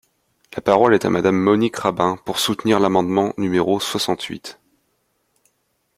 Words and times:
La 0.55 0.63
parole 0.63 0.95
est 0.95 1.05
à 1.05 1.11
Madame 1.11 1.37
Monique 1.37 1.75
Rabin, 1.75 2.17
pour 2.25 2.39
soutenir 2.39 2.79
l’amendement 2.79 3.35
numéro 3.37 3.79
soixante-huit. 3.79 4.59